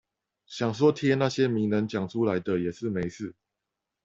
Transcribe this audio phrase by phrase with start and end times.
[0.47, 3.35] 想說貼那些名人講出來的也是沒事